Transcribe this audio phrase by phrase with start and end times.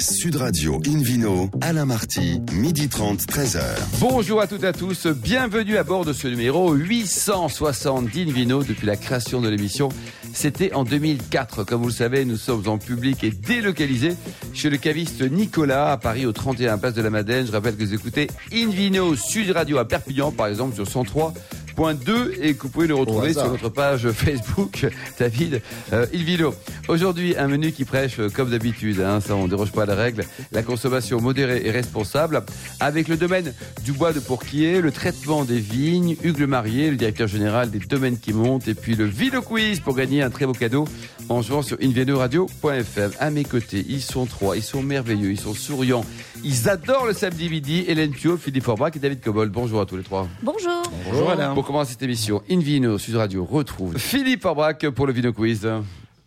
[0.00, 3.60] Sud Radio Invino, Alain Marty, midi 30, 13h.
[3.98, 8.86] Bonjour à toutes et à tous, bienvenue à bord de ce numéro 860 d'Invino depuis
[8.86, 9.88] la création de l'émission.
[10.32, 11.64] C'était en 2004.
[11.64, 14.14] Comme vous le savez, nous sommes en public et délocalisés
[14.54, 17.46] chez le caviste Nicolas à Paris au 31 Place de la Madeleine.
[17.46, 21.34] Je rappelle que vous écoutez Invino Sud Radio à Perpignan par exemple sur 103
[21.78, 24.86] 2 et que vous pouvez le retrouver sur notre page Facebook,
[25.18, 26.52] David euh, Ilvilo.
[26.88, 29.86] Aujourd'hui, un menu qui prêche, euh, comme d'habitude, hein, ça on ne déroge pas à
[29.86, 32.42] la règle, la consommation modérée et responsable,
[32.80, 36.96] avec le domaine du bois de Pourquier, le traitement des vignes, Hugues Le Marié, le
[36.96, 40.46] directeur général des domaines qui montent, et puis le Vilo Quiz pour gagner un très
[40.46, 40.84] beau cadeau
[41.28, 43.12] en jouant sur invenoradio.fm.
[43.20, 46.04] À mes côtés, ils sont trois, ils sont merveilleux, ils sont souriants,
[46.44, 47.84] ils adorent le samedi midi.
[47.86, 49.48] Hélène Pio, Philippe Forbach et David Cobol.
[49.48, 50.28] Bonjour à tous les trois.
[50.42, 50.82] Bonjour.
[51.04, 55.68] Bonjour Alain commence cette émission, Invino Sud Radio retrouve Philippe Arbrac pour le Vino Quiz.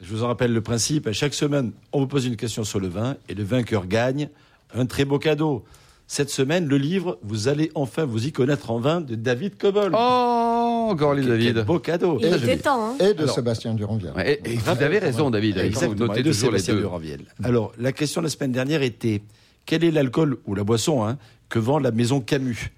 [0.01, 1.07] Je vous en rappelle le principe.
[1.07, 4.29] À chaque semaine, on vous pose une question sur le vin et le vainqueur gagne
[4.73, 5.63] un très beau cadeau.
[6.07, 9.91] Cette semaine, le livre, vous allez enfin vous y connaître en vin de David Cobol.
[9.93, 11.63] Oh, encore les David.
[11.65, 12.20] beau cadeau.
[12.20, 12.89] Il était temps.
[12.89, 12.98] Hein.
[12.99, 14.13] Et de Sébastien Duranviel.
[14.26, 15.57] et, vous avez raison, David.
[15.57, 16.13] Exactement.
[16.13, 17.21] Et de Sébastien Duranviel.
[17.43, 19.21] Alors, la question de la semaine dernière était
[19.65, 21.17] quel est l'alcool ou la boisson hein,
[21.49, 22.71] que vend la maison Camus?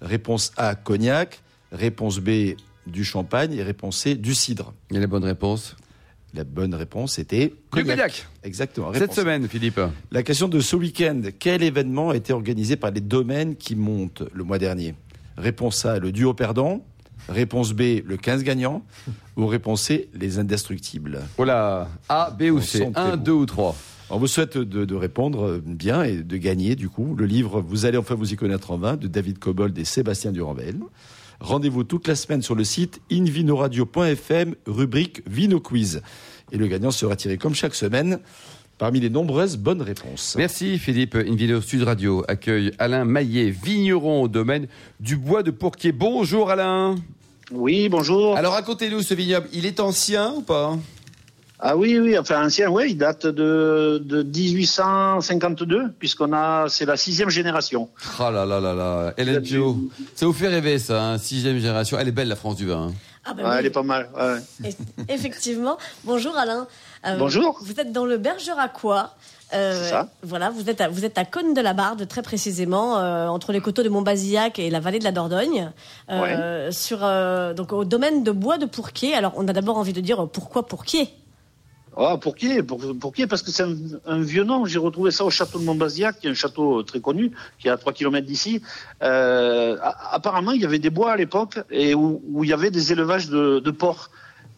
[0.00, 1.42] Réponse A, cognac.
[1.72, 3.52] Réponse B, du champagne.
[3.52, 4.72] Et réponse C, du cidre.
[4.90, 5.76] Et la bonne réponse?
[6.32, 8.26] La bonne réponse était cognac.
[8.44, 8.92] Exactement.
[8.94, 9.80] Cette semaine, Philippe.
[10.12, 11.22] La question de ce week-end.
[11.38, 14.94] Quel événement a été organisé par les domaines qui montent le mois dernier?
[15.36, 16.84] Réponse A, le duo perdant.
[17.28, 18.84] Réponse B, le 15 gagnant.
[19.36, 21.20] Ou réponse C, les indestructibles.
[21.36, 21.88] Voilà.
[22.08, 23.76] A, B ou C 1, 2 ou 3
[24.10, 27.98] on vous souhaite de, répondre bien et de gagner, du coup, le livre Vous allez
[27.98, 30.80] enfin vous y connaître en vin de David Cobold et Sébastien Duranvel.
[31.40, 36.02] Rendez-vous toute la semaine sur le site invinoradio.fm, rubrique Vino Quiz.
[36.52, 38.18] Et le gagnant sera tiré comme chaque semaine
[38.76, 40.34] parmi les nombreuses bonnes réponses.
[40.36, 41.14] Merci Philippe.
[41.14, 44.66] Invino Sud Radio accueille Alain Maillet, vigneron au domaine
[45.00, 45.92] du bois de Pourquier.
[45.92, 46.96] Bonjour Alain.
[47.52, 48.36] Oui, bonjour.
[48.36, 50.78] Alors racontez-nous ce vignoble, il est ancien ou pas?
[51.62, 56.96] Ah oui, oui, enfin ancien, oui, il date de, de 1852, puisqu'on a, c'est la
[56.96, 57.88] sixième génération.
[58.18, 59.76] Ah là là là là, Hélène Pio,
[60.14, 61.98] ça vous fait rêver ça, hein, sixième génération.
[61.98, 62.88] Elle est belle la France du vin.
[62.88, 62.92] Hein.
[63.24, 64.08] Ah ben Elle est pas mal.
[64.16, 64.70] Ouais.
[65.08, 65.76] Effectivement.
[66.04, 66.66] Bonjour Alain.
[67.06, 67.58] Euh, Bonjour.
[67.62, 69.14] Vous êtes dans le Bergeracois.
[69.52, 70.08] Euh, ça.
[70.22, 73.52] Voilà, vous êtes à, vous êtes à Cône de la Barde, très précisément, euh, entre
[73.52, 75.72] les coteaux de Montbazillac et la vallée de la Dordogne,
[76.08, 77.00] euh, sur
[77.54, 79.14] donc au domaine de bois de Pourquier.
[79.14, 81.08] Alors, on a d'abord envie de dire pourquoi Pourquier?
[81.96, 82.62] Ah, pour qui?
[82.62, 83.26] Pour, pour qui?
[83.26, 83.64] Parce que c'est
[84.06, 84.64] un, vieux nom.
[84.64, 87.70] J'ai retrouvé ça au château de Montbazillac, qui est un château très connu, qui est
[87.70, 88.62] à 3 km d'ici.
[89.02, 89.76] Euh,
[90.10, 92.92] apparemment, il y avait des bois à l'époque et où, où, il y avait des
[92.92, 94.10] élevages de, de porcs.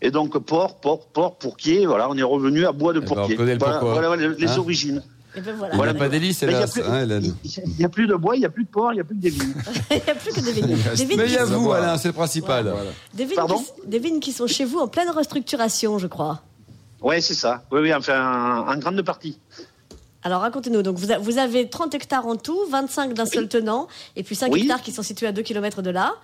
[0.02, 3.06] Et donc, porc, porc, porc, pourquier, voilà, on est revenu à bois de eh ben,
[3.06, 3.36] pourquier.
[3.36, 5.02] voilà, voilà, les, hein origines.
[5.34, 5.76] Et ben voilà.
[5.76, 6.76] voilà pas d'hélice, hélas.
[6.76, 9.04] Il n'y a, plus de bois, il n'y a plus de porc, il n'y a
[9.04, 9.54] plus que des vignes.
[9.90, 10.76] il n'y a plus que des vignes.
[11.16, 12.74] Mais il y a vous, Alain, c'est le principal.
[13.14, 16.42] Des, vignes qui, des vignes qui sont chez vous en pleine restructuration, je crois.
[17.02, 17.64] Oui, c'est ça.
[17.70, 19.38] Oui, oui, enfin, en, grande partie.
[20.22, 24.36] Alors racontez-nous, donc vous, avez 30 hectares en tout, 25 d'un seul tenant, et puis
[24.36, 26.14] 5 hectares qui sont situés à 2 km de là.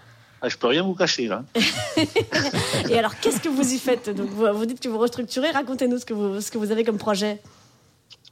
[0.40, 1.42] Ah, je peux rien vous cacher là.
[2.88, 4.08] et alors qu'est-ce que vous y faites?
[4.10, 6.98] Donc, vous, dites que vous restructurez, racontez-nous ce que vous, ce que vous avez comme
[6.98, 7.40] projet.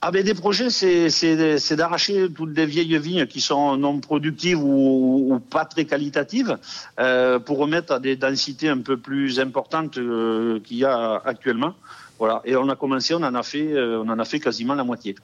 [0.02, 5.40] Ah ben des projets, c'est d'arracher toutes les vieilles vignes qui sont non productives ou,
[5.50, 6.58] pas très qualitatives
[7.00, 11.74] euh, pour remettre à des densités un peu plus importantes euh, qu'il y a actuellement.
[12.18, 12.42] Voilà.
[12.44, 14.84] Et on a commencé, on en a fait, euh, on en a fait quasiment la
[14.84, 15.14] moitié.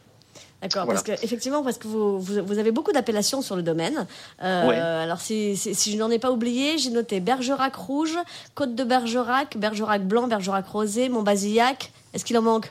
[0.63, 4.07] D'accord, parce que effectivement, parce que vous, vous, avez beaucoup d'appellations sur le domaine.
[4.45, 8.17] Euh, Alors si, si, je n'en ai pas oublié, j'ai noté Bergerac rouge,
[8.55, 11.91] Côte de Bergerac, Bergerac blanc, Bergerac rosé, Montbazillac.
[12.15, 12.71] Est-ce qu'il en manque?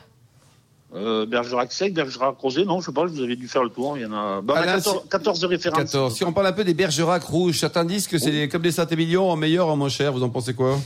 [0.94, 3.98] Euh, Bergerac sec, Bergerac rosé, non, je sais pas, vous avez dû faire le tour.
[3.98, 5.78] Il y en a, bah, 14, 14, références.
[5.78, 6.16] 14.
[6.16, 9.30] Si on parle un peu des Bergerac rouges, certains disent que c'est comme des Saint-Émilion
[9.30, 10.14] en meilleur, en moins cher.
[10.14, 10.78] Vous en pensez quoi?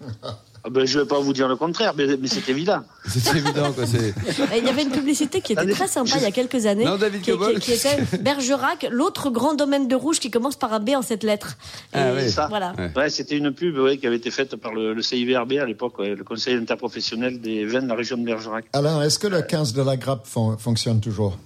[0.62, 2.82] ah ben, je ne vais pas vous dire le contraire, mais, c'est évident.
[3.06, 3.84] C'est évident, quoi.
[4.56, 6.84] Il y avait une publicité qui était très sympa il y a quelques années.
[6.84, 10.80] Non, David qui, qui, était Bergerac, l'autre grand domaine de rouge qui commence par un
[10.80, 11.56] B en cette lettre.
[11.94, 12.30] Ah, oui.
[12.30, 12.46] ça.
[12.48, 12.74] Voilà.
[12.94, 13.08] Ouais.
[13.08, 17.40] c'était une pub qui avait été faite par le, CIVRB à l'époque, le Conseil interprofessionnel
[17.40, 18.66] des vins de la région de Bergerac.
[18.74, 21.38] Alain, est-ce que le 15 de la grappe fonctionne toujours?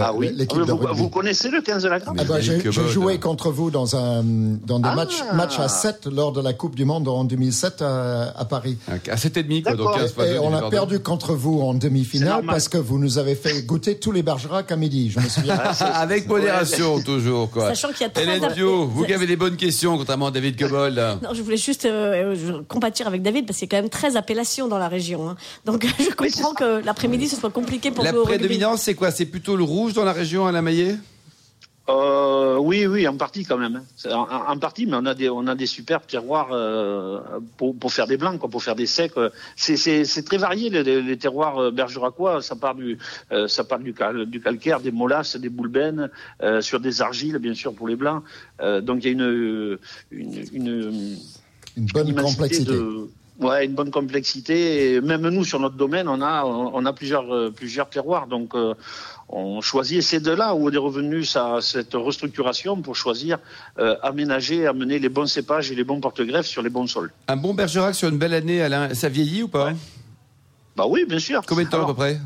[0.00, 2.60] Ah oui l'équipe ah, vous, vous, connaissez le 15 de la Grande ah bah, J'ai
[2.88, 4.94] joué contre vous dans, un, dans des ah.
[4.94, 8.76] matchs, matchs à 7 lors de la Coupe du Monde en 2007 à, à Paris.
[8.88, 12.78] À 7,5 quoi, donc 15 Et on a perdu contre vous en demi-finale parce que
[12.78, 15.54] vous nous avez fait goûter tous les Bergerac à midi, je me souviens.
[15.94, 17.50] Avec modération, toujours.
[17.50, 17.68] Quoi.
[17.68, 20.30] Sachant qu'il y a très Hélène Pio, vous qui avez des bonnes questions, contrairement à
[20.30, 20.94] David Cobol.
[21.22, 24.16] Non, je voulais juste euh, compatir avec David parce qu'il y a quand même 13
[24.16, 25.28] appellations dans la région.
[25.28, 25.36] Hein.
[25.64, 28.18] Donc je comprends que l'après-midi ce soit compliqué pour la vous.
[28.18, 29.10] La prédominance, c'est quoi?
[29.10, 30.96] C'est plutôt le rouge dans la région, à la Maillet
[31.90, 33.82] euh, oui, oui, en partie quand même.
[34.10, 37.20] En, partie, mais on a des, on a des superbes terroirs euh,
[37.58, 39.12] pour, pour faire des blancs, quoi, pour faire des secs.
[39.54, 42.40] C'est très varié les, terroirs euh, bergeracois.
[42.40, 42.96] Ça part du,
[43.32, 46.08] euh, ça part du, cal, du calcaire, des molasses, des boulbènes,
[46.42, 48.22] euh, sur des argiles, bien sûr, pour les blancs.
[48.80, 49.78] donc il y a une,
[50.10, 51.18] une, une,
[51.76, 52.72] une bonne complexité.
[52.72, 53.10] De,
[53.40, 54.94] Ouais, une bonne complexité.
[54.94, 58.28] Et même nous, sur notre domaine, on a, on a plusieurs, plusieurs terroirs.
[58.28, 58.54] Donc,
[59.28, 63.38] on choisit, et c'est de là où est revenu cette restructuration pour choisir,
[63.78, 67.12] euh, aménager, amener les bons cépages et les bons porte-greffes sur les bons sols.
[67.28, 69.72] Un bon bergerac sur une belle année, Alain, ça vieillit ou pas?
[70.76, 71.42] Bah oui, bien sûr.
[71.46, 72.18] Combien de temps à peu près?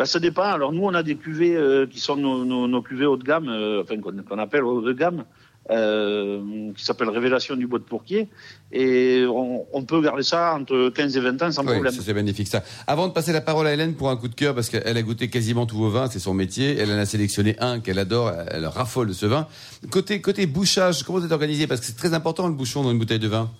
[0.00, 0.44] bah, ça dépend.
[0.44, 3.50] Alors nous, on a des cuvées euh, qui sont nos, nos, cuvées haut de gamme,
[3.50, 5.24] euh, enfin qu'on appelle haut de gamme,
[5.70, 8.28] euh, qui s'appelle Révélation du bois de pourquier.
[8.72, 11.92] Et on, peut garder ça entre 15 et 20 ans sans oui, problème.
[11.92, 12.62] C'est magnifique ça.
[12.86, 15.02] Avant de passer la parole à Hélène pour un coup de cœur, parce qu'elle a
[15.02, 16.76] goûté quasiment tous vos vins, c'est son métier.
[16.78, 19.46] Elle en a sélectionné un qu'elle adore, elle raffole de ce vin.
[19.90, 21.66] Côté, côté bouchage, comment vous êtes organisé?
[21.66, 23.50] Parce que c'est très important le bouchon dans une bouteille de vin.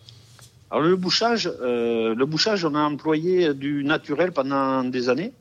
[0.71, 5.33] Alors le bouchage, euh, le bouchage, on a employé du naturel pendant des années.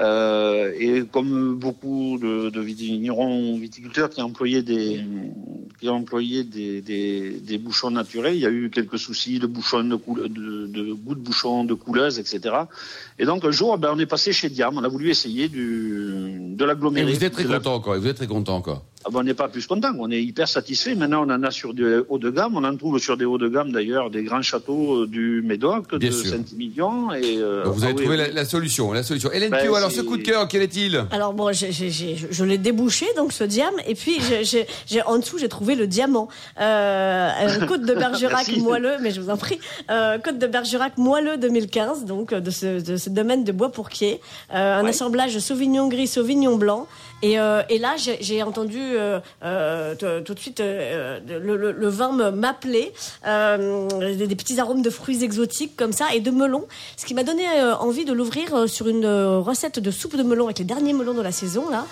[0.00, 5.00] Euh, et comme beaucoup de, de vignerons viticulteurs qui employaient des
[5.78, 9.84] qui employaient des, des, des, bouchons naturels, il y a eu quelques soucis de bouchons
[9.84, 9.96] de,
[10.28, 12.56] de, de goût de bouchons, de couleuse, etc.
[13.20, 16.54] Et donc un jour, ben, on est passé chez Diam, on a voulu essayer du
[16.56, 17.08] de l'agglomérer.
[17.08, 17.96] Et vous êtes très content encore.
[17.96, 18.82] Vous êtes très content encore.
[19.04, 20.94] Ah ben, on n'est pas plus content, on est hyper satisfait.
[20.94, 22.56] Maintenant, on en a sur des hauts de gamme.
[22.56, 25.94] On en trouve sur des hauts de gamme d'ailleurs, des grands châteaux euh, du Médoc,
[25.94, 27.12] de Saint-Emilion.
[27.12, 29.30] Et euh, vous avez ah trouvé la, solution, la solution.
[29.32, 31.04] Hélène ben, Pio, alors ce coup de cœur, quel est-il?
[31.10, 31.70] Alors bon, j
[32.30, 34.16] je l'ai débouché donc ce diam, et puis
[34.86, 36.28] j'ai en dessous j'ai trouvé le diamant.
[36.60, 39.58] Euh, Côte de Bergerac moelleux, mais je vous en prie,
[39.90, 44.20] euh, Côte de Bergerac moelleux 2015, donc de ce, de ce domaine de bois pourquier,
[44.52, 46.86] euh, un assemblage Sauvignon gris, Sauvignon blanc.
[47.24, 52.12] Et, euh, et là, j'ai entendu euh, euh, tout de suite le, le, le, vin
[52.30, 52.92] m'appeler,
[53.24, 56.66] des, des, petits arômes de fruits exotiques comme ça et de melon,
[56.98, 57.44] ce qui m'a donné
[57.80, 61.22] envie de l'ouvrir sur une recette de soupe de melon avec les derniers melons de
[61.22, 61.86] la saison là,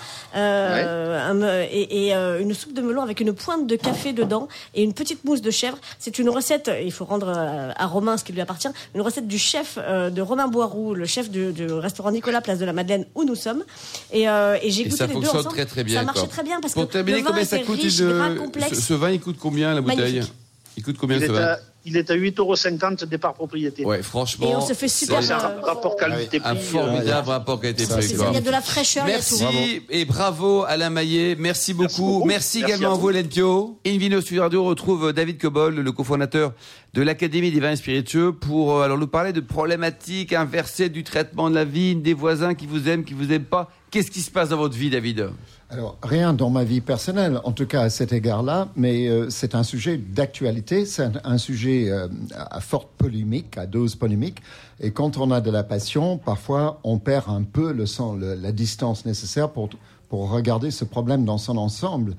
[1.71, 5.25] et, et une soupe de melon avec une pointe de café dedans et une petite
[5.25, 5.79] mousse de chèvre.
[5.97, 7.29] C'est une recette, il faut rendre
[7.75, 11.31] à Romain ce qui lui appartient, une recette du chef de Romain Boiroux, le chef
[11.31, 13.63] du, du, restaurant Nicolas Place de la Madeleine où nous sommes.
[14.11, 15.99] Et, et j'ai goûté les fonctionne très très bien.
[15.99, 18.35] Ça marchait très bien parce Pour que terminer, le vin combien ça coûte riche, une...
[18.37, 18.75] complexe.
[18.75, 20.33] Ce, ce, vin, il coûte combien la bouteille Magnifique.
[20.75, 23.85] Il coûte combien il ce vin à, Il est à 8,50 euros départ propriété.
[23.85, 24.49] Ouais, franchement.
[24.49, 25.21] Et on se fait super.
[25.21, 26.49] C'est un rapport qualité-prix.
[26.49, 28.05] Un formidable rapport qualité-prix.
[28.09, 29.05] Il y a de la fraîcheur.
[29.05, 29.45] Merci
[29.89, 31.35] et bravo Alain Maillet.
[31.37, 31.83] Merci beaucoup.
[31.83, 32.25] Merci, beaucoup.
[32.25, 33.79] Merci, Merci également à vous, Hélène Pio.
[33.85, 36.53] Invino Studio Radio retrouve David Cobol, le cofondateur
[36.93, 41.55] de l'Académie des vins spiritueux, pour alors nous parler de problématiques inversées du traitement de
[41.55, 43.71] la vigne, des voisins qui vous aiment, qui vous aiment pas.
[43.93, 45.29] Qu'est-ce qui se passe dans votre vie, David
[45.69, 49.55] alors, rien dans ma vie personnelle, en tout cas à cet égard-là, mais euh, c'est
[49.55, 54.43] un sujet d'actualité, c'est un, sujet euh, à forte polémique, à dose polémique,
[54.79, 57.85] et quand on a de la passion, parfois on perd un peu le,
[58.35, 59.69] la distance nécessaire pour,
[60.09, 62.15] pour regarder ce problème dans son ensemble.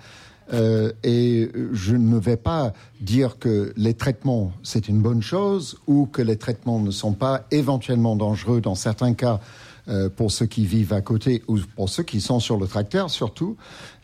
[0.52, 6.06] Euh, et je ne vais pas dire que les traitements, c'est une bonne chose, ou
[6.06, 9.40] que les traitements ne sont pas éventuellement dangereux dans certains cas
[9.88, 13.10] euh, pour ceux qui vivent à côté ou pour ceux qui sont sur le tracteur
[13.10, 13.56] surtout.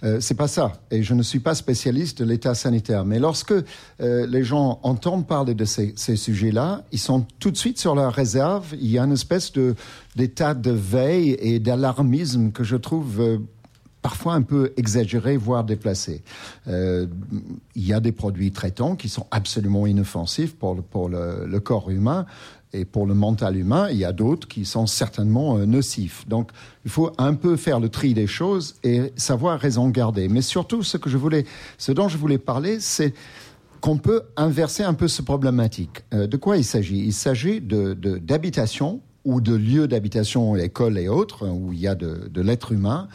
[0.02, 0.72] Euh, c'est pas ça.
[0.90, 3.04] Et je ne suis pas spécialiste de l'état sanitaire.
[3.04, 7.56] Mais lorsque euh, les gens entendent parler de ces, ces sujets-là, ils sont tout de
[7.56, 8.74] suite sur la réserve.
[8.80, 9.74] Il y a une espèce de
[10.16, 13.38] d'état de veille et d'alarmisme que je trouve euh,
[14.02, 16.22] parfois un peu exagéré, voire déplacé.
[16.68, 17.06] Euh,
[17.74, 21.60] il y a des produits traitants qui sont absolument inoffensifs pour le, pour le, le
[21.60, 22.26] corps humain
[22.72, 23.88] et pour le mental humain.
[23.90, 26.26] Il y a d'autres qui sont certainement euh, nocifs.
[26.28, 26.50] Donc,
[26.84, 30.28] il faut un peu faire le tri des choses et savoir raison garder.
[30.28, 31.44] Mais surtout, ce que je voulais,
[31.78, 33.12] ce dont je voulais parler, c'est
[33.80, 36.04] qu'on peut inverser un peu ce problématique.
[36.14, 36.98] Euh, de quoi il s'agit?
[36.98, 41.94] Il s'agit de, d'habitation ou de lieux d'habitation, écoles et autres, où il y a
[41.94, 43.08] de, de l'être humain,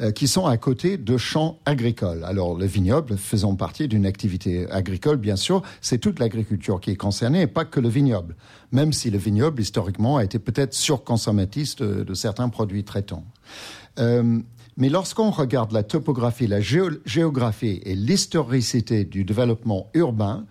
[0.00, 2.24] euh, qui sont à côté de champs agricoles.
[2.24, 6.96] Alors, le vignoble faisant partie d'une activité agricole, bien sûr, c'est toute l'agriculture qui est
[6.96, 8.36] concernée et pas que le vignoble,
[8.72, 13.24] même si le vignoble, historiquement, a été peut-être surconsommatiste de, de certains produits traitants.
[13.98, 14.40] Euh,
[14.76, 20.46] Mais lorsqu'on regarde la topographie, la géographie et l'historicité du développement urbain,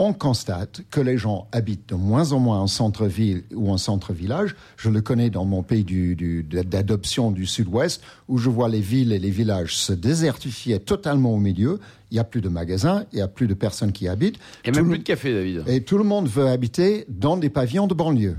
[0.00, 4.56] on constate que les gens habitent de moins en moins en centre-ville ou en centre-village.
[4.78, 9.18] Je le connais dans mon pays d'adoption du, sud-ouest, où je vois les villes et
[9.18, 11.80] les villages se désertifier totalement au milieu.
[12.10, 14.38] Il n'y a plus de magasins, il n'y a plus de personnes qui habitent.
[14.64, 15.64] Et même plus de café, David.
[15.68, 18.38] Et tout le monde veut habiter dans des pavillons de banlieue.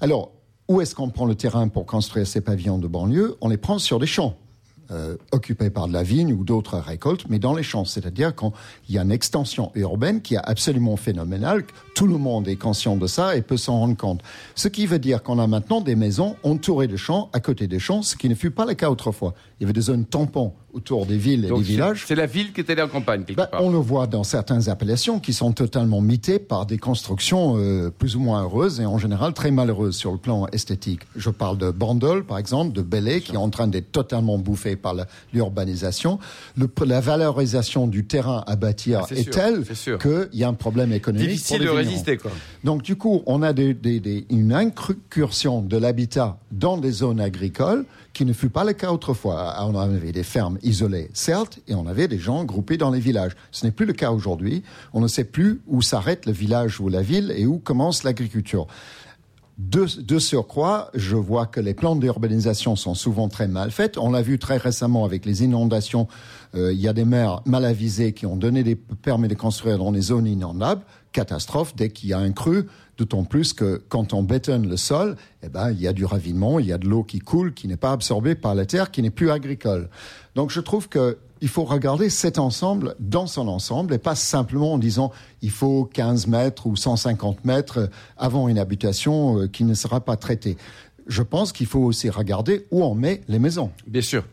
[0.00, 0.32] Alors,
[0.68, 3.36] où est-ce qu'on prend le terrain pour construire ces pavillons de banlieue?
[3.42, 4.38] On les prend sur des champs.
[4.90, 5.16] Euh,
[5.74, 7.84] par de la vigne ou d'autres récoltes, mais dans les champs.
[7.84, 8.50] C'est-à-dire qu'il
[8.90, 11.64] y a une extension urbaine qui est absolument phénoménale.
[11.96, 14.20] Tout le monde est conscient de ça et peut s'en rendre compte.
[14.54, 17.78] Ce qui veut dire qu'on a maintenant des maisons entourées de champs, à côté des
[17.78, 19.32] champs, ce qui ne fut pas le cas autrefois.
[19.58, 22.04] Il y avait des zones tampons autour des villes et des villages.
[22.06, 25.20] C'est la ville qui était en campagne, quelque ben, On le voit dans certaines appellations
[25.20, 29.32] qui sont totalement mitées par des constructions euh, plus ou moins heureuses et en général
[29.32, 31.00] très malheureuses sur le plan esthétique.
[31.16, 34.76] Je parle de Bandol, par exemple, de Belley, qui est en train d'être totalement bouffé
[34.76, 34.94] par
[35.32, 36.18] l'urbanisation.
[36.84, 41.30] La valorisation du terrain à bâtir ah, est, telle qu'il y a un problème économique.
[41.30, 42.30] Difficile de résister, quoi.
[42.64, 48.32] Donc, du coup, on a une incursion de l'habitat dans des zones agricoles qui ne
[48.32, 49.54] fut pas le cas autrefois.
[49.60, 53.32] On avait des fermes isolées, certes, et on avait des gens groupés dans les villages.
[53.50, 54.62] Ce n'est plus le cas aujourd'hui.
[54.94, 58.66] On ne sait plus où s'arrête le village ou la ville et où commence l'agriculture.
[59.58, 63.96] De, surcroît, je vois que les plans d'urbanisation sont souvent très mal faits.
[63.96, 66.08] On l'a vu très récemment avec les inondations.
[66.54, 69.78] Euh, il y a des maires mal avisés qui ont donné des permis de construire
[69.78, 70.82] dans les zones inondables.
[71.16, 72.66] Catastrophe dès qu'il y a un cru.
[72.98, 76.58] D'autant plus que quand on bétonne le sol, eh ben, il y a du ravinement,
[76.58, 79.00] il y a de l'eau qui coule, qui n'est pas absorbée par la terre, qui
[79.00, 79.88] n'est plus agricole.
[80.34, 84.78] Donc je trouve qu'il faut regarder cet ensemble dans son ensemble et pas simplement en
[84.78, 90.00] disant il faut 15 mètres ou 150 mètres avant une habitation euh, qui ne sera
[90.00, 90.58] pas traitée.
[91.06, 93.70] Je pense qu'il faut aussi regarder où on met les maisons.
[93.86, 94.24] Bien sûr.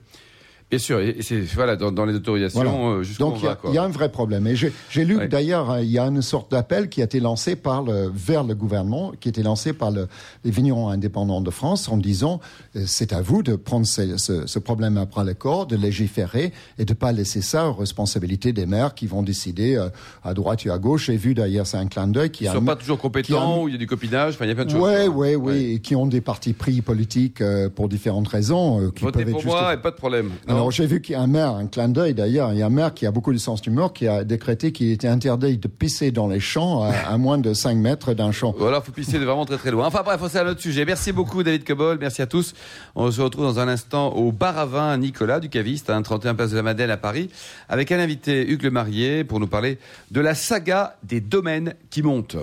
[0.69, 4.09] Bien sûr, et c'est voilà dans, les autorisations euh, Donc il y, a un vrai
[4.09, 4.47] problème.
[4.47, 7.55] Et j'ai lu d'ailleurs hein, il y a une sorte d'appel qui a été lancé
[7.55, 10.07] par le, vers le gouvernement, qui a été lancé par le,
[10.43, 12.39] les vignerons indépendants de France en disant
[12.75, 16.85] euh, c'est à vous de prendre ce, ce, problème après le corps, de légiférer et
[16.85, 19.89] de pas laisser ça aux responsabilités des maires qui vont décider euh,
[20.23, 21.05] à droite et à gauche.
[21.05, 23.67] J'ai vu d'ailleurs c'est un clin d'œil qui Ils ne sont pas toujours compétents, ou
[23.67, 24.81] il y a du copinage, enfin il y a plein de choses.
[24.81, 27.43] Oui, oui, oui, et qui ont des partis pris politiques
[27.75, 28.91] pour différentes raisons.
[28.91, 30.31] qui Votez pour moi et pas de problème.
[30.53, 32.67] Alors j'ai vu qu'il y a un maire, un clin d'œil d'ailleurs, il y a
[32.67, 35.67] un maire qui a beaucoup de sens d'humour qui a décrété qu'il était interdit de
[35.67, 38.53] pisser dans les champs à, moins de 5 mètres d'un champ.
[38.57, 39.87] Voilà, faut pisser de vraiment très très loin.
[39.87, 40.85] Enfin bref, c'est un autre sujet.
[40.85, 42.53] Merci beaucoup David Cobol, merci à tous.
[42.95, 46.35] On se retrouve dans un instant au bar à vin Nicolas du caviste, à 31
[46.35, 47.29] place de la Madeleine à Paris,
[47.67, 49.79] avec un invité Hugues Le Marié pour nous parler
[50.11, 52.37] de la saga des domaines qui montent.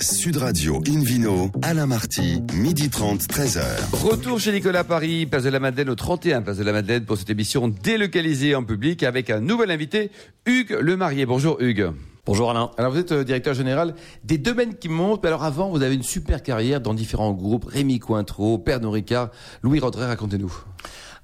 [0.00, 3.62] Sud Radio Invino, Alain Marty, midi 30, 13h.
[4.04, 7.16] Retour chez Nicolas Paris, place de la Madeleine au 31, place de la Madeleine pour
[7.16, 10.12] cette émission délocalisée en public avec un nouvel invité,
[10.46, 11.26] Hugues Le Marié.
[11.26, 11.90] Bonjour Hugues.
[12.26, 12.70] Bonjour Alain.
[12.76, 15.22] Alors vous êtes euh, directeur général des domaines qui montent.
[15.22, 17.64] Mais alors avant, vous avez une super carrière dans différents groupes.
[17.64, 19.30] Rémi Cointreau, Pernod Ricard,
[19.62, 20.52] Louis Rodré, racontez-nous.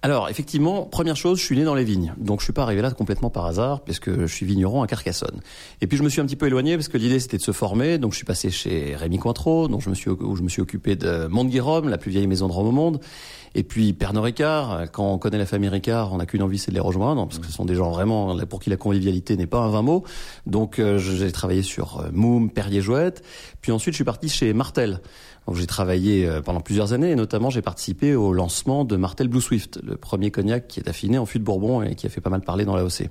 [0.04, 2.82] Alors effectivement, première chose, je suis né dans les vignes, donc je suis pas arrivé
[2.82, 5.40] là complètement par hasard, puisque je suis vigneron à Carcassonne.
[5.80, 7.52] Et puis je me suis un petit peu éloigné parce que l'idée c'était de se
[7.52, 10.50] former, donc je suis passé chez Rémi Cointreau, donc je me suis où je me
[10.50, 13.00] suis occupé de Monte-Guirome, la plus vieille maison de Rome au monde.
[13.54, 16.70] Et puis Pernod Ricard, quand on connaît la famille Ricard, on n'a qu'une envie, c'est
[16.70, 19.46] de les rejoindre, parce que ce sont des gens vraiment pour qui la convivialité n'est
[19.46, 20.04] pas un vain mot.
[20.44, 23.22] Donc euh, j'ai travaillé sur euh, Moum, Perrier Jouette.
[23.62, 25.00] Puis ensuite je suis parti chez Martel
[25.52, 29.40] j'ai travaillé euh, pendant plusieurs années et notamment j'ai participé au lancement de Martel Blue
[29.40, 32.20] Swift, le premier cognac qui est affiné en fût de Bourbon et qui a fait
[32.20, 33.10] pas mal parler dans la l'AOC.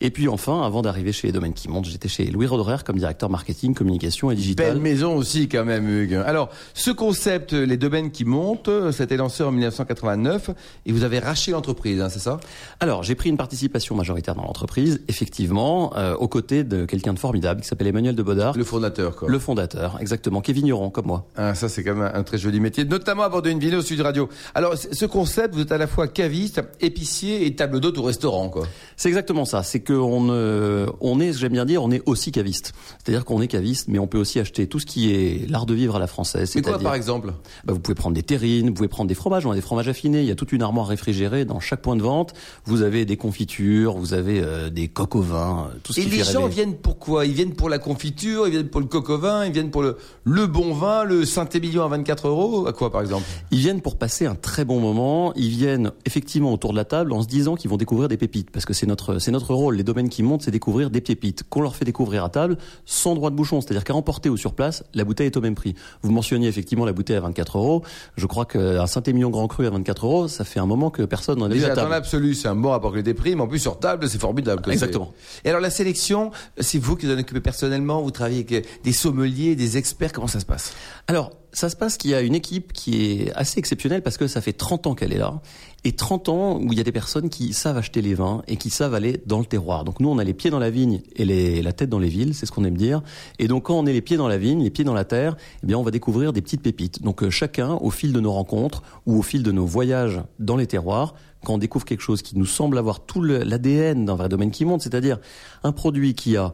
[0.00, 2.96] Et puis enfin, avant d'arriver chez les domaines qui montent, j'étais chez Louis Roderer comme
[2.96, 4.72] directeur marketing, communication et digital.
[4.72, 6.14] Belle maison aussi quand même, Hugues.
[6.14, 10.50] Alors, ce concept, les domaines qui montent, ça a été lancé en 1989
[10.86, 12.40] et vous avez racheté l'entreprise, hein, c'est ça?
[12.80, 17.18] Alors, j'ai pris une participation majoritaire dans l'entreprise, effectivement, euh, aux côtés de quelqu'un de
[17.18, 18.56] formidable qui s'appelle Emmanuel de Bodard.
[18.56, 19.28] Le fondateur, quoi.
[19.28, 21.26] Le fondateur, exactement, qui est vigneron comme moi.
[21.36, 23.82] Ah, ça c'est quand même un, très joli métier, notamment à bord d'une vidéo au
[23.82, 24.28] Sud Radio.
[24.54, 28.48] Alors, ce concept, vous êtes à la fois caviste, épicier et table d'hôte au restaurant,
[28.48, 28.66] quoi.
[28.96, 29.62] C'est exactement ça.
[29.62, 32.72] C'est qu'on euh, on est, j'aime bien dire, on est aussi caviste.
[32.98, 35.74] C'est-à-dire qu'on est caviste, mais on peut aussi acheter tout ce qui est l'art de
[35.74, 36.50] vivre à la française.
[36.50, 37.32] C'est quoi, par exemple
[37.64, 39.88] bah, Vous pouvez prendre des terrines, vous pouvez prendre des fromages, on a des fromages
[39.88, 40.20] affinés.
[40.20, 42.34] Il y a toute une armoire réfrigérée dans chaque point de vente.
[42.64, 46.04] Vous avez des confitures, vous avez euh, des coques au vin, euh, tout ce Et
[46.04, 47.26] les gens viennent pour quoi?
[47.26, 49.82] Ils viennent pour la confiture, ils viennent pour le coq au vin, ils viennent pour
[49.82, 52.66] le, le bon vin, le saint tes millions à 24 euros?
[52.66, 53.24] À quoi, par exemple?
[53.50, 55.32] Ils viennent pour passer un très bon moment.
[55.34, 58.50] Ils viennent effectivement autour de la table en se disant qu'ils vont découvrir des pépites,
[58.50, 59.76] parce que c'est notre c'est notre rôle.
[59.80, 63.14] Les domaines qui montent, c'est découvrir des pépites qu'on leur fait découvrir à table sans
[63.14, 65.74] droit de bouchon, c'est-à-dire qu'à emporter ou sur place, la bouteille est au même prix.
[66.02, 67.82] Vous mentionniez effectivement la bouteille à 24 euros.
[68.18, 71.38] Je crois qu'un Saint-Émilion Grand Cru à 24 euros, ça fait un moment que personne
[71.38, 71.80] n'en a vu à table.
[71.80, 74.70] Dans l'absolu, c'est un bon rapport des prix, mais en plus sur table, c'est formidable.
[74.70, 75.14] Exactement.
[75.46, 78.02] Et alors la sélection, c'est vous qui vous en occupez personnellement?
[78.02, 80.12] Vous travaillez avec des sommeliers, des experts?
[80.12, 80.74] Comment ça se passe?
[81.06, 84.26] Alors, ça se passe qu'il y a une équipe qui est assez exceptionnelle parce que
[84.26, 85.40] ça fait 30 ans qu'elle est là.
[85.82, 88.56] Et 30 ans où il y a des personnes qui savent acheter les vins et
[88.56, 89.84] qui savent aller dans le terroir.
[89.84, 92.34] Donc nous, on a les pieds dans la vigne et la tête dans les villes,
[92.34, 93.02] c'est ce qu'on aime dire.
[93.38, 95.36] Et donc quand on est les pieds dans la vigne, les pieds dans la terre,
[95.62, 97.02] eh bien on va découvrir des petites pépites.
[97.02, 100.56] Donc euh, chacun, au fil de nos rencontres ou au fil de nos voyages dans
[100.56, 101.14] les terroirs,
[101.44, 104.64] quand on découvre quelque chose qui nous semble avoir tout l'ADN d'un vrai domaine qui
[104.64, 105.18] monte, c'est-à-dire
[105.64, 106.52] un produit qui a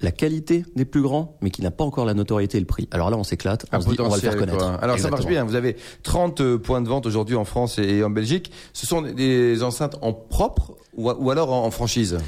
[0.00, 2.88] la qualité des plus grands, mais qui n'a pas encore la notoriété et le prix.
[2.90, 4.64] Alors là, on s'éclate, on se dit, on va le faire connaître.
[4.80, 8.02] Alors ça marche bien, vous avez 30 euh, points de vente aujourd'hui en France et
[8.02, 8.52] en Belgique.
[8.72, 12.18] Ce sont des enceintes en propre ou alors en franchise?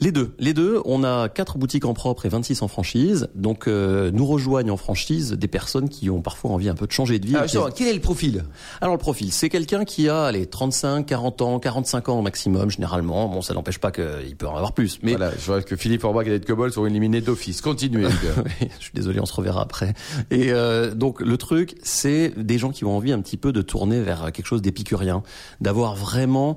[0.00, 0.80] Les deux, les deux.
[0.84, 3.28] On a quatre boutiques en propre et 26 en franchise.
[3.34, 6.92] Donc euh, nous rejoignent en franchise des personnes qui ont parfois envie un peu de
[6.92, 7.36] changer de vie.
[7.36, 8.44] Alors, quel est le profil?
[8.80, 12.70] Alors le profil, c'est quelqu'un qui a les 35, 40 ans, 45 ans au maximum
[12.70, 13.28] généralement.
[13.28, 14.98] Bon, ça n'empêche pas qu'il peut en avoir plus.
[15.02, 17.60] Mais voilà, je vois que Philippe Orbach et Ed Cobol sont éliminés d'office.
[17.60, 18.08] Continuez.
[18.60, 19.94] je suis désolé, on se reverra après.
[20.30, 23.62] Et euh, donc le truc, c'est des gens qui ont envie un petit peu de
[23.62, 25.22] tourner vers quelque chose d'épicurien,
[25.60, 26.56] d'avoir vraiment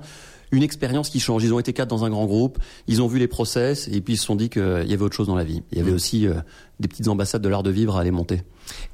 [0.52, 1.44] une expérience qui change.
[1.44, 4.14] Ils ont été quatre dans un grand groupe, ils ont vu les process et puis
[4.14, 5.62] ils se sont dit qu'il y avait autre chose dans la vie.
[5.72, 5.94] Il y avait mmh.
[5.94, 6.34] aussi euh,
[6.80, 8.42] des petites ambassades de l'art de vivre à aller monter.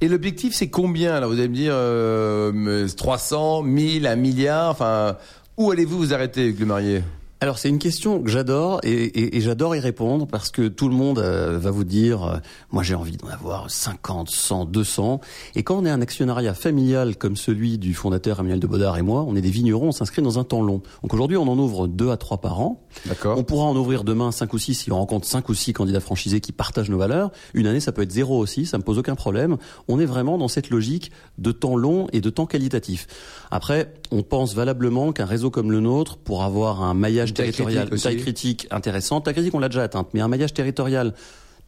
[0.01, 1.15] Et l'objectif, c'est combien?
[1.15, 4.71] Alors vous allez me dire euh, 300, 1000, 1 milliard.
[4.71, 5.17] Enfin,
[5.57, 7.03] où allez-vous vous arrêter, le marié
[7.45, 11.19] alors c'est une question que j'adore et, j'adore y répondre parce que tout le monde
[11.19, 12.37] euh, va vous dire euh,
[12.73, 15.21] moi j'ai envie d'en avoir 50, 100, 200
[15.55, 19.03] et quand on est un actionnariat familial comme celui du fondateur Emmanuel de Baudard et
[19.03, 20.81] moi, on est des vignerons, on s'inscrit dans un temps long.
[21.03, 22.81] Donc aujourd'hui on en ouvre 2 à 3 par an.
[23.05, 23.37] D'accord.
[23.37, 26.01] On pourra en ouvrir demain 5 ou 6 si on rencontre 5 ou 6 candidats
[26.01, 27.31] franchisés qui partagent nos valeurs.
[27.53, 29.59] Une année ça peut être zéro aussi, ça me pose aucun problème.
[29.87, 33.07] On est vraiment dans cette logique de temps long et de temps qualitatif.
[33.51, 37.99] Après, on pense valablement qu'un réseau comme le nôtre pour avoir un maillage territorial, une
[37.99, 39.25] taille critique intéressante.
[39.25, 41.15] Taille critique, on l'a déjà atteinte, mais un maillage territorial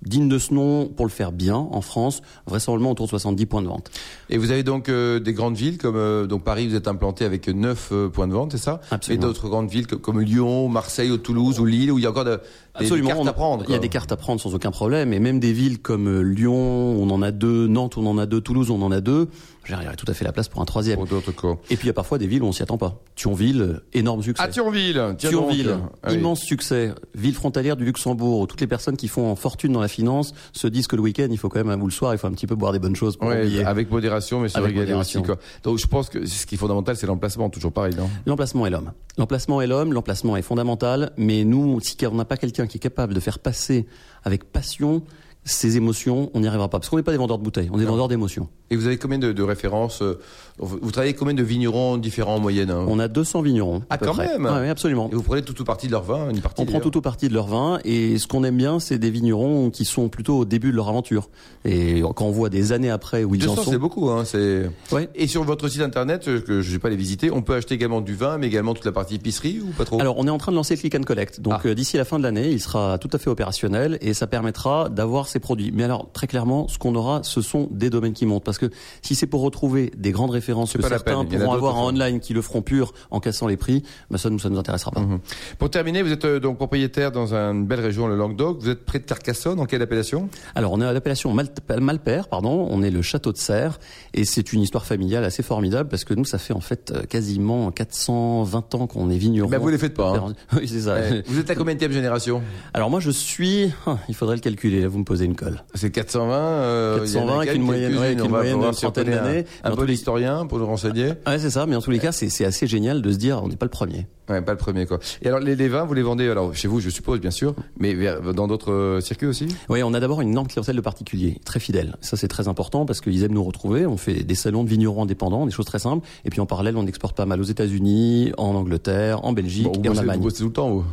[0.03, 3.63] digne de ce nom pour le faire bien en France, vraisemblablement autour de 70 points
[3.63, 3.91] de vente.
[4.31, 7.25] Et vous avez donc euh, des grandes villes comme euh, donc Paris, vous êtes implanté
[7.25, 8.81] avec 9 euh, points de vente, c'est ça?
[8.91, 9.23] Absolument.
[9.23, 12.11] Et d'autres grandes villes comme, Lyon, Marseille, ou Toulouse ou Lille où il y a
[12.11, 12.41] encore de,
[12.85, 13.65] des, cartes à prendre.
[13.69, 16.23] Il y a des cartes à prendre sans aucun problème et même des villes comme
[16.23, 19.29] Lyon, on en a deux, Nantes, on en a deux, Toulouse, on en a deux.
[19.69, 20.97] Il y a tout à fait la place pour un troisième.
[20.97, 21.59] Pour d'autres cas.
[21.71, 23.01] Et puis il y a parfois des villes où on s'y attend pas.
[23.17, 24.43] Thionville, énorme succès.
[24.45, 26.93] Ah Thionville, Thionville, ah immense succès.
[27.15, 30.69] Ville frontalière du Luxembourg où toutes les personnes qui font fortune dans la finance se
[30.69, 32.47] disent que le week-end il faut quand même, ou le soir, il faut un petit
[32.47, 35.21] peu boire des bonnes choses pour ouais, Avec modération, mais c'est régaler aussi.
[35.23, 35.37] Quoi.
[35.65, 38.09] Donc je pense que ce qui est fondamental, c'est l'emplacement, toujours pareil, non?
[38.27, 38.93] L'emplacement est l'homme.
[39.19, 42.81] L'emplacement est l'homme, l'emplacement est fondamental, mais nous, si on n'a pas quelqu'un qui est
[42.81, 43.87] capable de faire passer
[44.25, 45.03] avec passion
[45.47, 46.79] ces émotions, on n'y arrivera pas.
[46.79, 48.49] Parce qu'on n'est pas des vendeurs de bouteilles, on est des vendeurs d'émotions.
[48.71, 50.19] Et vous avez combien de, de références euh,
[50.59, 52.85] Vous travaillez combien de vignerons différents en moyenne hein?
[52.89, 53.83] On a 200 vignerons.
[53.91, 55.09] Ah, quand même Oui, absolument.
[55.13, 57.01] Et vous prenez tout ou partie de leur vin une partie On prend tout ou
[57.01, 57.79] partie de leur vin.
[57.85, 60.89] Et ce qu'on aime bien, c'est des vignerons qui sont plutôt au début de leur
[60.89, 61.31] aventure.
[61.65, 63.71] Et quand on voit des années après où ils 200, en sont.
[63.71, 64.11] c'est beaucoup.
[64.11, 64.69] Hein, c'est...
[64.91, 65.09] Ouais.
[65.15, 67.75] Et sur votre site internet, euh, que je vais pas les visiter, on peut acheter
[67.75, 70.01] également du vin, mais également toute la partie épicerie ou pas trop?
[70.01, 71.41] Alors, on est en train de lancer Click and Collect.
[71.41, 71.61] Donc, ah.
[71.67, 74.89] euh, d'ici la fin de l'année, il sera tout à fait opérationnel et ça permettra
[74.89, 75.71] d'avoir ces produits.
[75.75, 78.45] Mais alors, très clairement, ce qu'on aura, ce sont des domaines qui montent.
[78.45, 78.71] Parce que
[79.03, 82.41] si c'est pour retrouver des grandes références que certains pourront avoir en online qui le
[82.41, 85.01] feront pur en cassant les prix, ben ça nous ça nous intéressera pas.
[85.01, 85.19] Mhm.
[85.59, 88.61] Pour terminer, vous êtes euh, donc propriétaire dans une belle région, le Languedoc.
[88.61, 89.61] Vous êtes près de Carcassonne.
[89.61, 90.29] En quelle appellation?
[90.55, 91.35] Alors on est à l'appellation
[91.79, 92.67] Malpère, pardon.
[92.71, 93.79] On est le château de Serre
[94.15, 97.03] et c'est une histoire familiale assez formidable parce que nous ça fait en fait euh,
[97.03, 99.51] quasiment 420 ans qu'on est vigneron.
[99.51, 100.17] Ben vous les faites pas.
[100.17, 100.33] Hein.
[100.57, 100.97] oui c'est ça.
[101.27, 102.43] Vous êtes à combien de génération?
[102.73, 104.87] Alors moi je suis, ah, il faudrait le calculer.
[104.87, 105.63] vous me posez une colle.
[105.75, 106.99] C'est 420.
[106.99, 109.45] 420 avec une moyenne, ouais, une moyenne de trentaine d'années.
[109.63, 111.13] Un, peu l'historien pour le renseigner.
[111.27, 111.67] Ouais, c'est ça.
[111.67, 113.71] Mais en tous les cas, c'est assez génial de se dire, on n'est pas le
[113.71, 114.07] premier.
[114.29, 114.99] Ouais, pas le premier quoi.
[115.23, 117.55] Et alors les, les, vins, vous les vendez alors chez vous, je suppose bien sûr,
[117.79, 117.95] mais
[118.35, 119.47] dans d'autres euh, circuits aussi?
[119.69, 121.97] Oui, on a d'abord une énorme clientèle de particuliers, très fidèles.
[122.01, 123.87] Ça c'est très important parce qu'ils aiment nous retrouver.
[123.87, 126.07] On fait des salons de vignerons indépendants, des choses très simples.
[126.25, 129.89] Et puis en parallèle, on exporte pas mal aux États-Unis, en Angleterre, en Belgique et
[129.89, 130.19] en Allemagne.
[130.19, 130.85] Vous bossez tout le temps vous?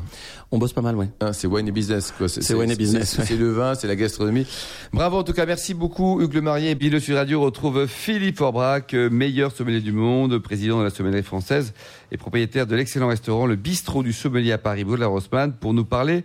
[0.53, 1.09] On bosse pas mal, ouais.
[1.19, 2.29] Ah, c'est wine et business, quoi.
[2.29, 3.19] C'est wine et business.
[3.25, 4.45] C'est le vin, c'est la gastronomie.
[4.93, 6.69] Bravo, en tout cas, merci beaucoup, Hugues Le Marié.
[6.69, 10.91] Et puis, le Sud Radio retrouve Philippe Orbrac, meilleur sommelier du monde, président de la
[10.91, 11.73] sommellerie française
[12.11, 15.85] et propriétaire de l'excellent restaurant Le Bistrot du Sommelier à Paris, Baudelaire Rossmann, pour nous
[15.85, 16.23] parler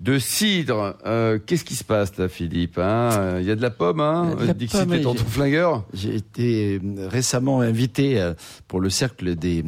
[0.00, 0.96] de cidre.
[1.04, 3.40] Euh, qu'est-ce qui se passe là, Philippe hein?
[3.40, 4.36] Il y a de la pomme, hein?
[4.56, 5.84] Dixit est ton flingueur.
[5.92, 8.32] J'ai été récemment invité
[8.68, 9.64] pour le cercle des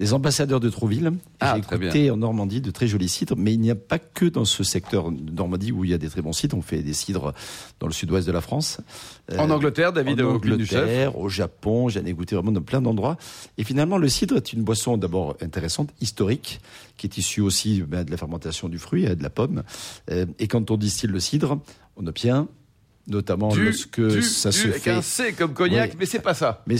[0.00, 1.12] des ambassadeurs de Trouville.
[1.40, 4.24] Ah, J'ai écouté en Normandie de très jolis cidres, mais il n'y a pas que
[4.24, 6.56] dans ce secteur de Normandie où il y a des très bons cidres.
[6.56, 7.34] On fait des cidres
[7.80, 8.80] dans le sud-ouest de la France.
[9.36, 13.18] En Angleterre, David, en Angleterre, au Japon, j'en ai goûté vraiment dans plein d'endroits.
[13.58, 16.60] Et finalement, le cidre est une boisson d'abord intéressante, historique,
[16.96, 19.62] qui est issue aussi ben, de la fermentation du fruit, de la pomme.
[20.10, 21.58] Euh, et quand on distille le cidre,
[21.96, 22.48] on obtient
[23.10, 24.90] notamment lorsque ça se fait.
[24.90, 26.62] un C comme cognac, mais c'est pas ça.
[26.66, 26.76] Mais,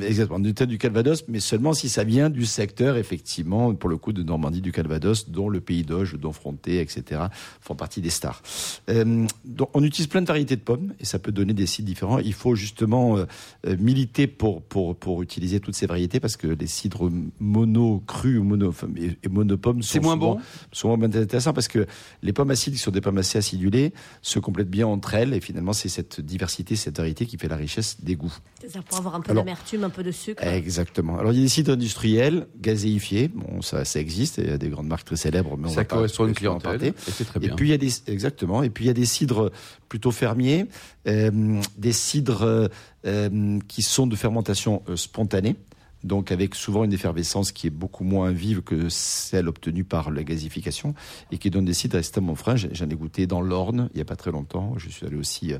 [0.00, 4.12] exactement, du du Calvados, mais seulement si ça vient du secteur, effectivement, pour le coup
[4.12, 7.22] de Normandie du Calvados, dont le Pays d'Auge, dont Fronté, etc.,
[7.60, 8.42] font partie des stars.
[8.90, 11.86] Euh, donc, on utilise plein de variétés de pommes et ça peut donner des cidres
[11.86, 12.18] différents.
[12.18, 13.24] Il faut justement euh,
[13.66, 18.38] euh, militer pour, pour, pour utiliser toutes ces variétés parce que les cidres mono crus
[18.38, 20.38] ou mono, et, monopommes sont, moins bon?
[20.70, 21.86] sont moins intéressants parce que
[22.22, 25.40] les pommes acides, qui sont des pommes assez acidulées, se complètent bien entre elles et
[25.40, 28.34] finalement c'est cette diversité, cette variété qui fait la richesse des goûts.
[28.60, 30.42] C'est ça, pour avoir un peu d'amertume, un peu de sucre.
[30.42, 31.18] Exactement.
[31.18, 33.28] Alors, il y a des sites industriels, gazéifiés.
[33.28, 34.38] Bon, ça, ça existe.
[34.38, 36.34] Il y a des grandes marques très célèbres, mais on ça va correspond à une
[36.34, 36.84] clientèle.
[36.84, 37.52] Et c'est très bien.
[37.52, 38.62] Et puis, il y a des, exactement.
[38.62, 39.50] Et puis, il y a des cidres
[39.88, 40.66] plutôt fermiers,
[41.06, 42.70] euh, des cidres
[43.04, 45.56] euh, qui sont de fermentation euh, spontanée
[46.04, 50.24] donc avec souvent une effervescence qui est beaucoup moins vive que celle obtenue par la
[50.24, 50.94] gazification
[51.30, 52.56] et qui donne des cidres extrêmement frais.
[52.56, 54.74] J'en ai goûté dans l'Orne il n'y a pas très longtemps.
[54.76, 55.58] Je suis allé aussi euh,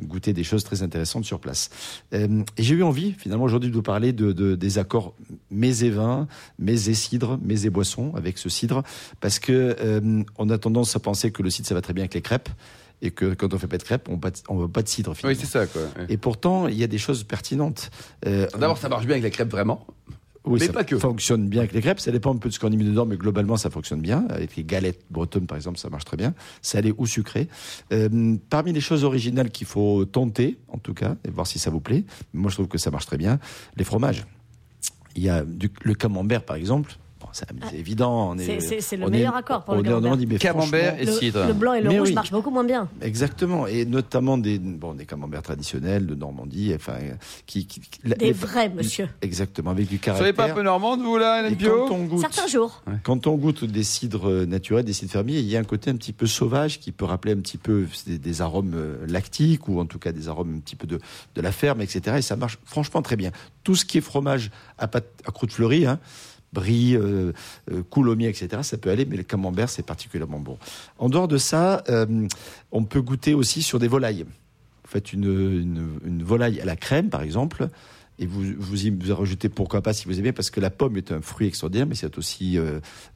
[0.00, 1.70] goûter des choses très intéressantes sur place.
[2.14, 5.14] Euh, et j'ai eu envie finalement aujourd'hui de vous parler de, des accords
[5.50, 6.26] mets et vins,
[6.58, 8.82] mets et cidre, mets et boissons avec ce cidre
[9.20, 12.02] parce que euh, on a tendance à penser que le cidre ça va très bien
[12.02, 12.48] avec les crêpes
[13.02, 15.14] et que quand on fait pas de crêpes, on ne veut pas de cidre.
[15.24, 15.66] Oui, c'est ça.
[15.66, 15.82] Quoi.
[16.08, 17.90] Et pourtant, il y a des choses pertinentes.
[18.26, 19.86] Euh, D'abord, ça marche bien avec la crêpe vraiment.
[20.44, 20.96] Oui, mais ça pas que.
[20.96, 22.00] fonctionne bien avec les crêpes.
[22.00, 24.24] Ça dépend un peu de ce qu'on y met dedans, mais globalement, ça fonctionne bien.
[24.28, 26.34] Avec les galettes bretonnes, par exemple, ça marche très bien.
[26.62, 27.48] Salé ou sucré.
[27.92, 31.70] Euh, parmi les choses originales qu'il faut tenter, en tout cas, et voir si ça
[31.70, 33.38] vous plaît, moi je trouve que ça marche très bien,
[33.76, 34.26] les fromages.
[35.14, 36.96] Il y a du, le camembert, par exemple
[37.32, 38.34] c'est évident.
[38.36, 40.38] C'est le meilleur accord pour le camembert.
[40.38, 41.46] camembert et cidre.
[41.46, 42.88] Le, blanc et le rouge marchent beaucoup moins bien.
[43.00, 46.94] Exactement, et notamment des, bon, des camemberts traditionnels de Normandie, enfin,
[47.46, 47.66] qui,
[48.04, 49.08] des vrais, monsieur.
[49.20, 50.14] Exactement, avec du caractère.
[50.14, 51.88] Vous savez pas un peu normande, vous là, bio
[52.20, 52.82] Certains jours.
[53.02, 55.96] Quand on goûte des cidres naturels, des cidres fermiers, il y a un côté un
[55.96, 59.86] petit peu sauvage qui peut rappeler un petit peu des, arômes euh, lactiques ou en
[59.86, 60.98] tout cas des arômes un petit peu de,
[61.34, 62.16] de la ferme, etc.
[62.18, 63.30] Et ça marche franchement très bien.
[63.62, 65.98] Tout ce qui est fromage à, pâte, à croûte fleurie, hein,
[66.52, 67.32] brie, euh,
[67.70, 68.62] euh, coulommiers, etc.
[68.62, 70.58] Ça peut aller, mais le camembert, c'est particulièrement bon.
[70.98, 72.28] En dehors de ça, euh,
[72.70, 74.24] on peut goûter aussi sur des volailles.
[74.24, 77.68] Vous faites une, volaille à la crème, par exemple,
[78.18, 80.96] et vous, vous y vous rajoutez pourquoi pas si vous aimez, parce que la pomme
[80.98, 82.58] est un fruit extraordinaire, mais c'est aussi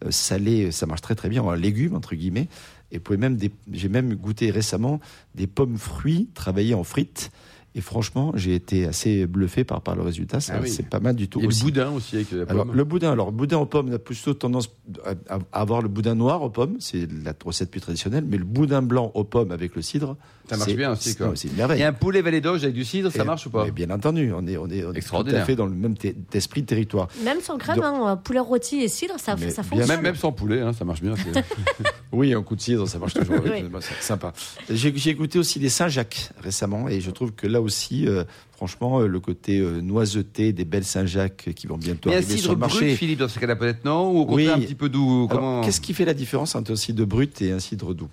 [0.09, 2.49] salé, ça marche très très bien, en légumes, entre guillemets.
[2.93, 3.39] Et pouvez même,
[3.73, 5.01] j'ai même goûté récemment
[5.35, 7.31] des pommes fruits travaillées en frites
[7.77, 10.39] et franchement, j'ai été assez bluffé par, par le résultat.
[10.49, 11.41] Ah c'est pas mal du tout.
[11.41, 12.61] Et le boudin aussi avec la pomme.
[12.61, 14.71] Alors, le boudin, alors boudin aux pommes, on a plutôt tendance
[15.05, 18.81] à, avoir le boudin noir aux pommes, c'est la recette plus traditionnelle, mais le boudin
[18.81, 20.17] blanc aux pommes avec le cidre,
[20.49, 21.17] ça marche bien aussi.
[21.17, 21.33] Quoi.
[21.35, 21.81] C'est une merveille.
[21.81, 24.47] Et un poulet Vallée d'Auge avec du cidre, ça marche ou pas Bien entendu, on
[24.47, 25.95] est, on est, tout à fait dans le même
[26.33, 27.09] esprit de territoire.
[27.25, 29.89] Même sans crème, hein, poulet rôti et cidre, ça, ça fonctionne.
[29.89, 31.15] Même, même sans poulet, hein, ça marche bien.
[32.13, 33.37] oui, un coup de cidre, ça marche toujours.
[33.81, 34.33] C'est sympa.
[34.71, 39.07] J'ai écouté aussi des Saint-Jacques récemment, et je trouve que là aussi, euh, franchement, euh,
[39.07, 42.87] le côté euh, noiseté des belles Saint-Jacques qui vont bientôt arriver sur le marché.
[42.87, 45.29] brut, Philippe, dans ce cas-là peut-être non Ou au contraire un petit peu doux
[45.63, 48.09] Qu'est-ce qui fait la différence entre un cidre brut et un cidre doux?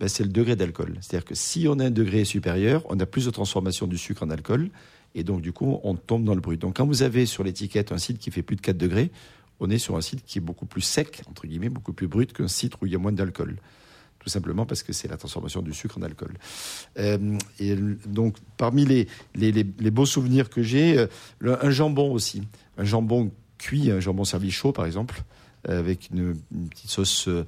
[0.00, 0.96] Ben, c'est le degré d'alcool.
[1.00, 4.22] C'est-à-dire que si on a un degré supérieur, on a plus de transformation du sucre
[4.24, 4.70] en alcool,
[5.14, 6.60] et donc du coup, on tombe dans le brut.
[6.60, 9.10] Donc quand vous avez sur l'étiquette un cidre qui fait plus de 4 degrés,
[9.60, 12.32] on est sur un cidre qui est beaucoup plus sec, entre guillemets, beaucoup plus brut
[12.32, 13.56] qu'un cidre où il y a moins d'alcool
[14.24, 16.32] tout simplement parce que c'est la transformation du sucre en alcool.
[16.98, 22.42] Euh, et donc, parmi les, les, les, beaux souvenirs que j'ai, euh, un jambon aussi.
[22.78, 25.22] Un jambon cuit, un jambon servi chaud, par exemple
[25.68, 26.34] avec une,
[26.70, 27.44] petite sauce euh,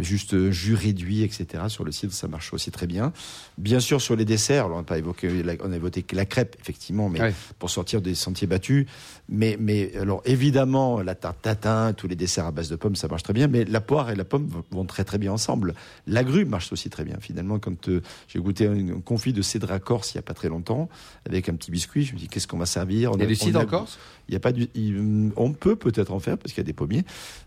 [0.00, 1.64] juste jus réduit, etc.
[1.68, 3.12] Sur le cidre, ça marche aussi très bien.
[3.58, 7.08] Bien sûr, sur les desserts, on n'a pas évoqué, on a évoqué la crêpe, effectivement,
[7.08, 8.86] mais pour sortir des sentiers battus.
[9.28, 13.08] Mais, mais alors évidemment, la tarte tatin, tous les desserts à base de pommes, ça
[13.08, 13.48] marche très bien.
[13.48, 15.74] Mais la poire et la pomme vont très très bien ensemble.
[16.06, 17.16] La grue marche aussi très bien.
[17.20, 20.48] Finalement, quand euh, j'ai goûté un, confit de cédra corse il y a pas très
[20.48, 20.88] longtemps,
[21.24, 23.12] avec un petit biscuit, je me dis qu'est-ce qu'on va servir?
[23.14, 23.98] Il y a du cidre en Corse?
[24.28, 24.68] Il y a pas du,
[25.36, 27.04] on peut peut-être en faire parce qu'il y a des pommiers.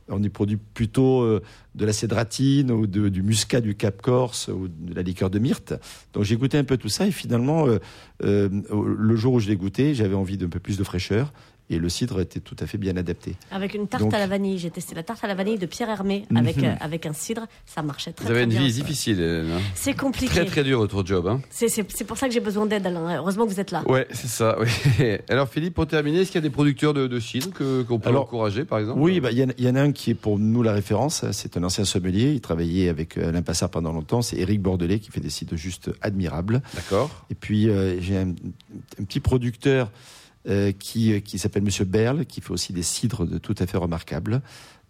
[0.09, 1.41] On y produit plutôt euh,
[1.75, 5.73] de la cédratine ou du muscat du Cap Corse ou de la liqueur de myrte.
[6.13, 7.67] Donc j'ai goûté un peu tout ça et finalement,
[8.23, 11.31] euh, le jour où je l'ai goûté, j'avais envie d'un peu plus de fraîcheur
[11.69, 13.35] et le cidre était tout à fait bien adapté.
[13.51, 15.89] Avec une tarte à la vanille, j'ai testé la tarte à la vanille de Pierre
[15.89, 16.37] Hermé mhm.
[16.37, 19.21] avec, euh, avec un cidre, ça marchait très, Vous avez une vie difficile.
[19.21, 19.59] Hein.
[19.75, 20.33] C'est compliqué.
[20.33, 21.27] Très très dur votre job.
[21.27, 21.41] Hein.
[21.49, 23.17] C'est pour ça que j'ai besoin d'aide, Alain.
[23.17, 23.83] Heureusement que vous êtes là.
[23.87, 24.57] Ouais, c'est ça.
[25.29, 27.49] Alors Philippe, pour terminer, est-ce qu'il y a des producteurs de, cidre
[27.85, 28.99] qu'on peut encourager, par exemple?
[28.99, 31.25] Oui, bah, il y, en a un qui est pour nous la référence.
[31.31, 32.31] C'est un ancien sommelier.
[32.33, 34.21] Il travaillait avec euh, Alain Passard pendant longtemps.
[34.21, 36.61] C'est Éric Bordelais qui fait des cidres juste admirables.
[36.73, 37.09] D'accord.
[37.29, 40.18] Et puis euh, j'ai un, un, petit producteur euh,
[40.79, 44.41] qui, qui s'appelle Monsieur Berle, qui fait aussi des cidres de tout à fait remarquables.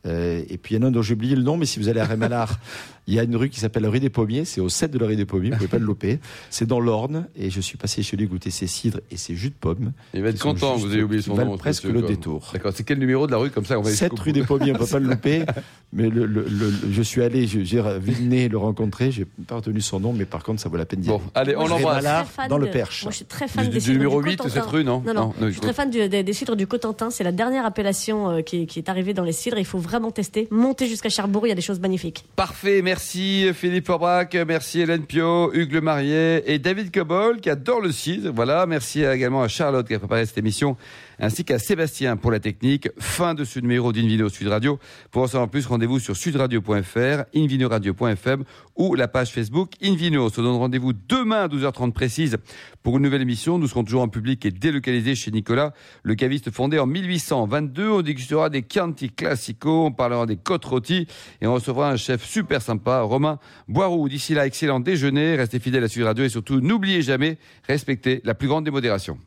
[0.05, 1.79] Euh, et puis il y en a un dont j'ai oublié le nom, mais si
[1.79, 2.59] vous allez à Rémalard,
[3.07, 4.45] il y a une rue qui s'appelle la rue des Pommiers.
[4.45, 6.19] C'est au 7 de la rue des Pommiers, vous pouvez pas le louper.
[6.49, 9.49] C'est dans l'Orne, et je suis passé chez lui goûter ses cidres et ses jus
[9.49, 9.91] de pommes.
[10.13, 11.57] Il va être content, vous avez oublié son nom.
[11.57, 12.51] presque le détour.
[12.53, 14.71] D'accord, c'est quel numéro de la rue comme ça on va 7 rue des Pommiers,
[14.73, 15.43] on peut pas le louper.
[15.91, 16.45] Mais le, le,
[16.91, 20.61] je suis allé, j'ai vu le rencontrer, j'ai pas retenu son nom, mais par contre
[20.61, 22.05] ça vaut la peine d'y Bon, allez, on l'embrasse.
[22.47, 23.03] dans le Perche.
[23.03, 25.33] Moi je suis très fan du, des numéro 8 de cette rue, non Non, non,
[25.41, 27.09] je suis très fan des cidres du Cotentin.
[27.09, 29.57] C'est la dernière appellation euh, qui est arrivée dans les cidres.
[29.57, 32.23] Il faut vraiment tester monter jusqu'à Cherbourg, il y a des choses magnifiques.
[32.35, 37.81] Parfait, merci Philippe Forbrac, merci Hélène Pio, Hugues Le Marié et David Cobol qui adore
[37.81, 38.31] le cidre.
[38.33, 40.77] Voilà, merci également à Charlotte qui a préparé cette émission
[41.19, 42.89] ainsi qu'à Sébastien pour la technique.
[42.97, 44.79] Fin de ce numéro d'Invino Sud Radio.
[45.11, 48.43] Pour en savoir plus, rendez-vous sur sudradio.fr, invinoradio.fm
[48.75, 50.25] ou la page Facebook Invino.
[50.25, 52.37] On se donne rendez-vous demain à 12h30 précise
[52.81, 53.59] pour une nouvelle émission.
[53.59, 57.89] Nous serons toujours en public et délocalisés chez Nicolas, le caviste fondé en 1822.
[57.89, 61.07] On dégustera des Chianti Classico, on parlera des côtes rôties
[61.41, 64.07] et on recevra un chef super sympa, Romain Boiroux.
[64.07, 68.33] D'ici là, excellent déjeuner, restez fidèles à Sud Radio et surtout n'oubliez jamais, respectez la
[68.33, 69.17] plus grande démodération.